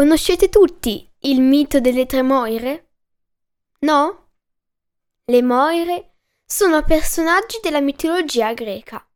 [0.00, 2.92] Conoscete tutti il mito delle tre Moire?
[3.80, 4.30] No?
[5.26, 9.06] Le Moire sono personaggi della mitologia greca.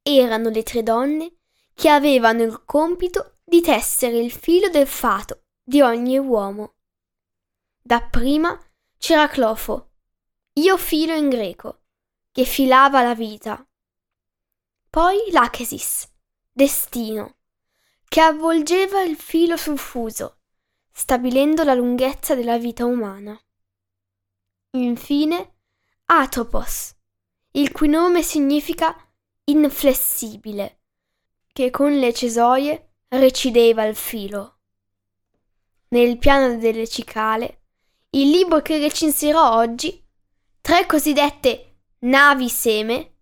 [0.00, 1.38] Erano le tre donne
[1.74, 6.74] che avevano il compito di tessere il filo del fato di ogni uomo.
[7.82, 8.56] Dapprima
[8.96, 9.90] c'era Clofo,
[10.52, 11.80] io filo in greco,
[12.30, 13.68] che filava la vita.
[14.88, 16.08] Poi l'Achesis,
[16.52, 17.38] destino,
[18.10, 20.38] che avvolgeva il filo sul fuso,
[20.90, 23.40] stabilendo la lunghezza della vita umana.
[24.72, 25.58] Infine,
[26.06, 26.92] Atropos,
[27.52, 28.96] il cui nome significa
[29.44, 30.80] inflessibile,
[31.52, 34.58] che con le cesoie recideva il filo.
[35.90, 37.66] Nel piano delle cicale,
[38.10, 40.04] il libro che recensirò oggi,
[40.60, 43.18] tre cosiddette navi seme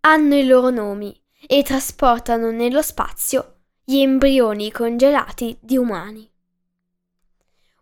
[0.00, 3.51] hanno i loro nomi e trasportano nello spazio
[3.84, 6.30] gli embrioni congelati di umani.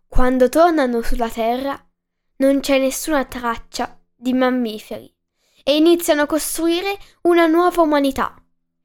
[0.07, 1.79] Quando tornano sulla Terra
[2.37, 5.13] non c'è nessuna traccia di mammiferi
[5.63, 8.35] e iniziano a costruire una nuova umanità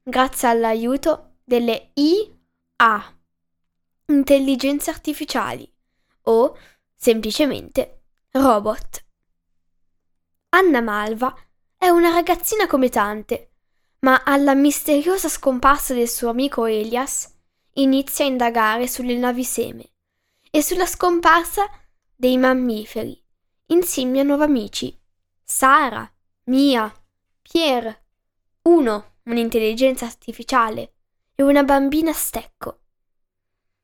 [0.03, 3.17] grazie all'aiuto delle IA,
[4.05, 5.69] intelligenze artificiali
[6.23, 6.57] o
[6.95, 9.05] semplicemente robot.
[10.49, 11.35] Anna Malva
[11.75, 13.51] è una ragazzina come tante
[13.99, 17.33] ma alla misteriosa scomparsa del suo amico Elias
[17.73, 19.91] inizia a indagare sulle navi seme
[20.49, 21.69] e sulla scomparsa
[22.15, 23.21] dei mammiferi,
[23.67, 24.99] insieme a nuovi amici,
[25.43, 26.09] Sara,
[26.45, 26.91] Mia,
[27.41, 28.05] Pierre,
[28.63, 30.93] uno, un'intelligenza artificiale,
[31.35, 32.79] e una bambina stecco.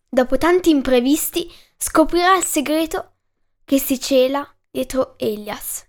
[0.09, 3.18] Dopo tanti imprevisti scoprirà il segreto
[3.63, 5.88] che si cela dietro Elias.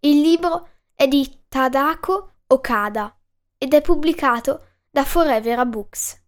[0.00, 3.18] Il libro è di Tadako Okada
[3.58, 6.22] ed è pubblicato da Forever Books.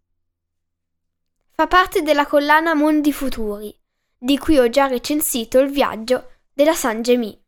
[1.51, 3.73] Fa parte della collana Mondi Futuri,
[4.17, 7.41] di cui ho già recensito il viaggio della San Gemi.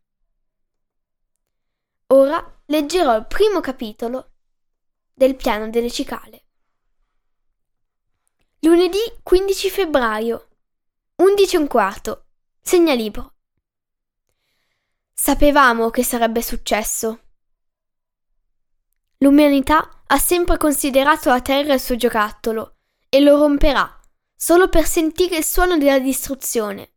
[2.09, 4.35] Ora leggerò il primo capitolo
[5.13, 6.45] del piano delle cicale.
[8.61, 10.49] Lunedì 15 febbraio,
[11.17, 12.27] 11 e un quarto,
[12.61, 13.35] segnalibro.
[15.13, 17.30] Sapevamo che sarebbe successo.
[19.23, 22.77] L'umanità ha sempre considerato la Terra il suo giocattolo
[23.11, 24.01] e lo romperà
[24.35, 26.95] solo per sentire il suono della distruzione.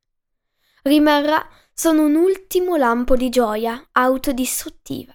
[0.84, 5.14] Rimarrà solo un ultimo lampo di gioia autodistruttiva.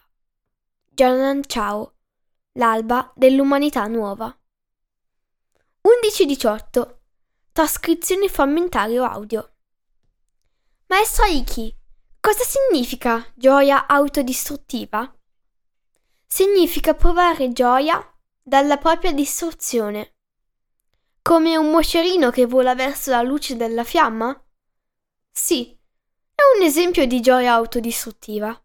[0.90, 1.94] Janan Chao,
[2.52, 4.36] l'alba dell'umanità nuova.
[5.82, 6.96] 11-18
[7.52, 9.54] Trascrizione frammentario audio.
[10.88, 11.74] Maestra Iki,
[12.20, 15.10] cosa significa gioia autodistruttiva?
[16.28, 18.00] Significa provare gioia
[18.40, 20.14] dalla propria distruzione.
[21.22, 24.40] Come un moscerino che vola verso la luce della fiamma?
[25.30, 25.76] Sì,
[26.34, 28.62] è un esempio di gioia autodistruttiva.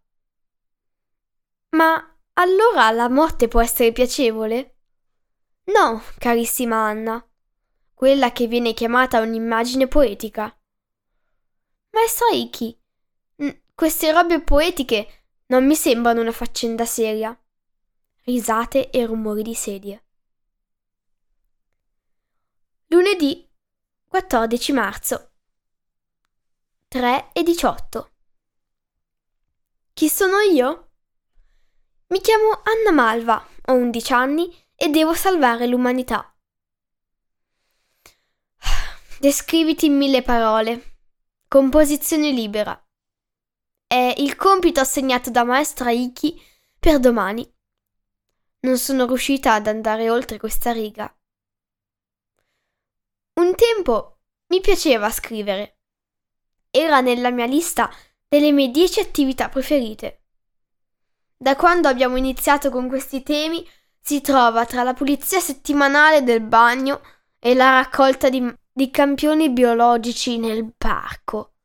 [1.69, 4.75] Ma allora la morte può essere piacevole?
[5.65, 7.25] No, carissima Anna,
[7.93, 10.55] quella che viene chiamata un'immagine poetica.
[11.91, 12.79] Maestra Iki,
[13.73, 17.37] queste robe poetiche non mi sembrano una faccenda seria
[18.23, 20.03] risate e rumori di sedie.
[22.87, 23.49] Lunedì
[24.07, 25.31] 14 marzo
[26.87, 28.11] 3 e 18
[29.93, 30.91] Chi sono io?
[32.07, 36.35] Mi chiamo Anna Malva, ho 11 anni e devo salvare l'umanità.
[39.19, 40.97] Descriviti in mille parole.
[41.47, 42.77] Composizione libera.
[43.87, 46.41] È il compito assegnato da maestra Iki
[46.79, 47.52] per domani.
[48.65, 51.13] Non sono riuscita ad andare oltre questa riga.
[53.33, 55.79] Un tempo mi piaceva scrivere.
[56.69, 57.91] era nella mia lista
[58.27, 60.21] delle mie 10 attività preferite.
[61.35, 63.67] Da quando abbiamo iniziato con questi temi
[63.99, 67.01] si trova tra la pulizia settimanale del bagno
[67.39, 71.55] e la raccolta di, di campioni biologici nel parco.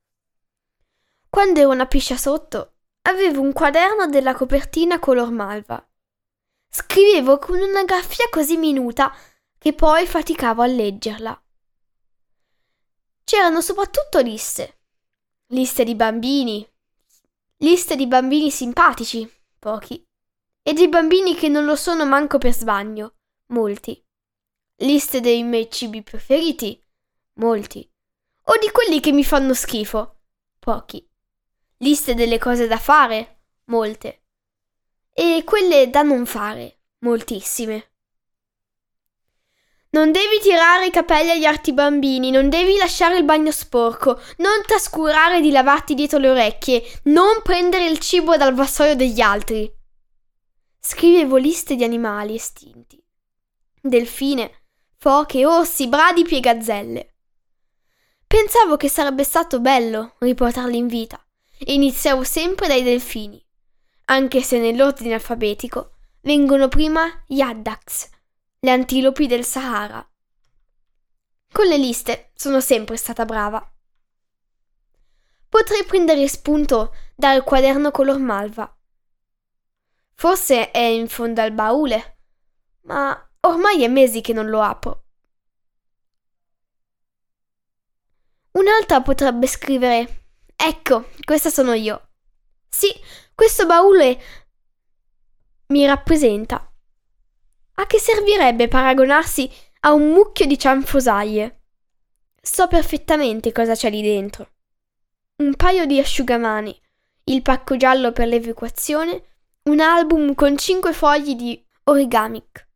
[1.31, 2.73] Quando ero una piscia sotto,
[3.03, 5.88] avevo un quaderno della copertina color malva.
[6.79, 9.13] Scrivevo con una graffia così minuta
[9.59, 11.43] che poi faticavo a leggerla.
[13.25, 14.79] C'erano soprattutto liste.
[15.49, 16.65] Liste di bambini.
[17.57, 19.29] Liste di bambini simpatici,
[19.59, 20.07] pochi.
[20.63, 23.17] E di bambini che non lo sono manco per sbaglio,
[23.47, 24.01] molti.
[24.77, 26.81] Liste dei miei cibi preferiti,
[27.35, 27.91] molti.
[28.45, 30.21] O di quelli che mi fanno schifo,
[30.61, 31.05] pochi.
[31.79, 34.27] Liste delle cose da fare, molte.
[35.21, 37.91] E quelle da non fare, moltissime.
[39.91, 44.63] Non devi tirare i capelli agli arti bambini, non devi lasciare il bagno sporco, non
[44.65, 49.69] trascurare di lavarti dietro le orecchie, non prendere il cibo dal vassoio degli altri.
[50.79, 53.05] Scrivevo liste di animali estinti.
[53.81, 54.67] Delfine,
[54.99, 57.15] foche, orsi, bradipi e gazzelle.
[58.25, 61.21] Pensavo che sarebbe stato bello riportarli in vita
[61.59, 63.45] e iniziavo sempre dai delfini,
[64.11, 68.09] anche se nell'ordine alfabetico vengono prima gli addax,
[68.61, 70.07] le antilopi del Sahara.
[71.51, 73.73] Con le liste sono sempre stata brava.
[75.49, 78.77] Potrei prendere spunto dal quaderno color malva.
[80.15, 82.19] Forse è in fondo al baule,
[82.83, 85.05] ma ormai è mesi che non lo apro.
[88.53, 90.25] Un'altra potrebbe scrivere
[90.61, 92.09] Ecco, questa sono io.
[92.69, 92.89] Sì,
[93.39, 94.21] questo baule
[95.69, 96.73] mi rappresenta.
[97.75, 99.49] A che servirebbe paragonarsi
[99.83, 101.61] a un mucchio di cianfrusaglie?
[102.43, 104.55] So perfettamente cosa c'è lì dentro.
[105.37, 106.77] Un paio di asciugamani,
[107.27, 109.37] il pacco giallo per l'evacuazione,
[109.71, 112.69] un album con cinque fogli di origamic.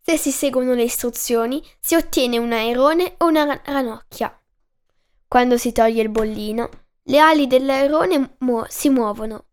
[0.00, 4.32] Se si seguono le istruzioni, si ottiene un airone o una ranocchia.
[5.26, 6.70] Quando si toglie il bollino,
[7.10, 9.46] le ali dell'airone mu- si muovono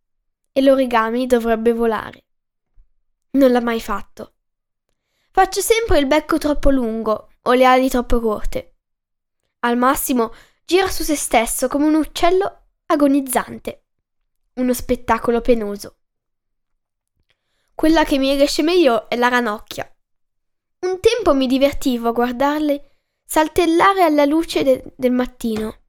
[0.51, 2.25] e l'origami dovrebbe volare.
[3.31, 4.35] Non l'ha mai fatto.
[5.31, 8.75] Faccio sempre il becco troppo lungo o le ali troppo corte.
[9.61, 10.33] Al massimo
[10.65, 13.85] gira su se stesso come un uccello agonizzante.
[14.53, 15.97] Uno spettacolo penoso.
[17.73, 19.91] Quella che mi riesce meglio è la ranocchia.
[20.81, 25.85] Un tempo mi divertivo a guardarle saltellare alla luce de- del mattino.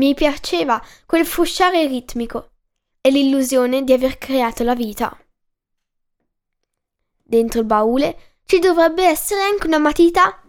[0.00, 2.52] Mi piaceva quel frusciare ritmico
[3.02, 5.14] e l'illusione di aver creato la vita.
[7.22, 10.40] Dentro il baule ci dovrebbe essere anche una matita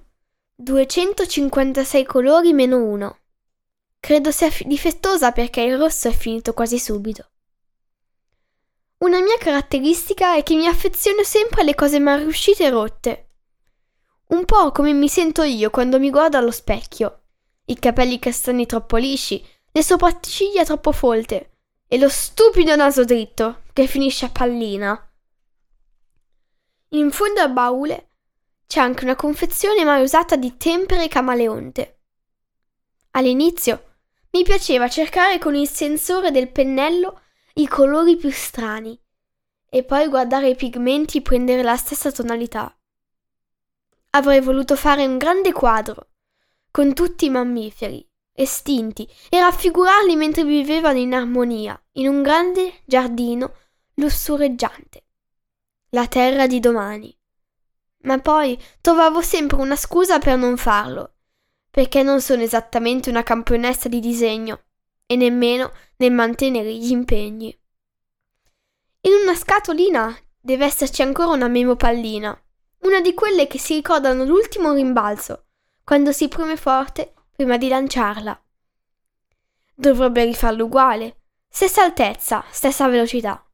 [0.55, 3.19] 256 colori meno uno.
[3.99, 7.29] Credo sia difettosa perché il rosso è finito quasi subito.
[8.99, 13.29] Una mia caratteristica è che mi affeziono sempre alle cose mal riuscite e rotte.
[14.27, 17.20] Un po' come mi sento io quando mi guardo allo specchio.
[17.65, 21.51] I capelli castani troppo lisci, le sopracciglia troppo folte
[21.87, 25.11] e lo stupido naso dritto che finisce a pallina.
[26.89, 28.09] In fondo al baule
[28.67, 31.99] c'è anche una confezione mai usata di tempere camaleonte.
[33.11, 33.95] All'inizio
[34.31, 37.21] mi piaceva cercare con il sensore del pennello
[37.55, 38.97] i colori più strani
[39.69, 42.73] e poi guardare i pigmenti prendere la stessa tonalità.
[44.11, 46.10] Avrei voluto fare un grande quadro
[46.71, 53.53] con tutti i mammiferi estinti e raffigurarli mentre vivevano in armonia in un grande giardino
[53.95, 55.03] lussureggiante
[55.93, 57.15] la terra di domani.
[58.03, 61.15] Ma poi trovavo sempre una scusa per non farlo,
[61.69, 64.63] perché non sono esattamente una campionessa di disegno
[65.05, 67.55] e nemmeno nel mantenere gli impegni.
[69.01, 72.41] In una scatolina deve esserci ancora una memopallina,
[72.79, 75.45] una di quelle che si ricordano l'ultimo rimbalzo,
[75.91, 78.41] quando si preme forte prima di lanciarla.
[79.73, 83.45] Dovrebbe rifarlo uguale, stessa altezza, stessa velocità.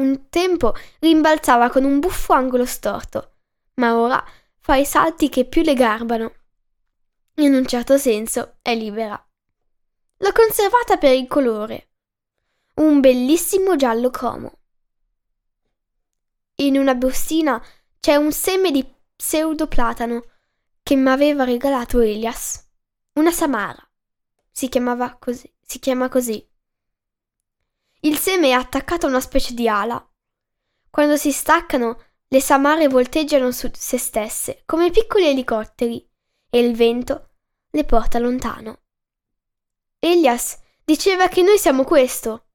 [0.00, 3.36] Un tempo rimbalzava con un buffo angolo storto,
[3.74, 4.20] ma ora
[4.58, 6.34] fa i salti che più le garbano.
[7.34, 9.24] In un certo senso è libera.
[10.16, 11.90] L'ho conservata per il colore.
[12.80, 14.58] Un bellissimo giallo cromo.
[16.56, 17.64] In una bustina
[18.00, 20.24] c'è un seme di pseudoplatano
[20.84, 22.62] che mi aveva regalato Elias.
[23.14, 23.82] Una samara.
[24.50, 25.50] Si chiamava così.
[25.62, 26.46] Si chiama così.
[28.00, 30.06] Il seme è attaccato a una specie di ala.
[30.90, 31.98] Quando si staccano,
[32.28, 36.06] le samare volteggiano su se stesse come piccoli elicotteri
[36.50, 37.30] e il vento
[37.70, 38.80] le porta lontano.
[39.98, 42.48] Elias diceva che noi siamo questo,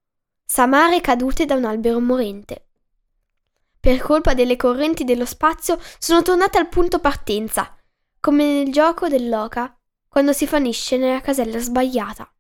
[0.46, 2.68] samare cadute da un albero morente.
[3.80, 7.76] Per colpa delle correnti dello spazio sono tornata al punto partenza,
[8.20, 12.32] come nel gioco dell'oca, quando si fanisce nella casella sbagliata.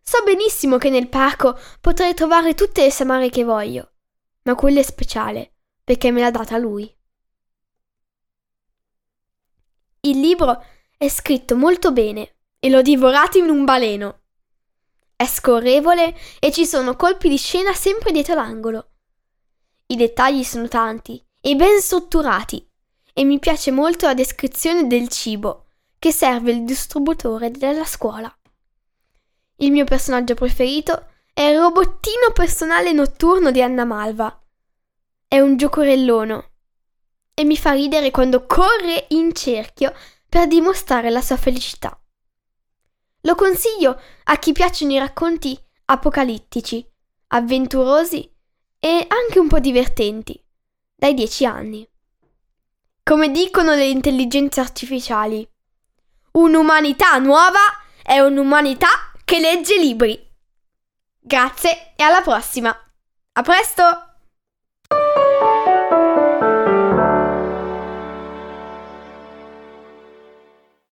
[0.00, 3.92] So benissimo che nel parco potrei trovare tutte le samare che voglio,
[4.42, 6.94] ma quella è speciale, perché me l'ha data lui.
[10.00, 10.64] Il libro
[10.96, 14.20] è scritto molto bene e l'ho divorato in un baleno.
[15.14, 18.90] È scorrevole e ci sono colpi di scena sempre dietro l'angolo.
[19.86, 22.68] I dettagli sono tanti e ben strutturati
[23.12, 25.66] e mi piace molto la descrizione del cibo
[25.98, 28.34] che serve il distributore della scuola.
[29.56, 34.42] Il mio personaggio preferito è il robottino personale notturno di Anna Malva.
[35.28, 36.50] È un giocorellone
[37.34, 39.94] e mi fa ridere quando corre in cerchio
[40.28, 41.96] per dimostrare la sua felicità.
[43.20, 46.84] Lo consiglio a chi piacciono i racconti apocalittici,
[47.28, 48.30] avventurosi
[48.80, 50.42] e anche un po' divertenti,
[50.94, 51.88] dai dieci anni.
[53.04, 55.46] Come dicono le intelligenze artificiali,
[56.32, 57.58] un'umanità nuova
[58.00, 58.86] è un'umanità
[59.24, 60.16] che legge libri.
[61.18, 62.70] Grazie e alla prossima.
[63.32, 64.11] A presto!